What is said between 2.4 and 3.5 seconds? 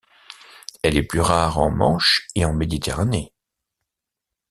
en Méditerranée.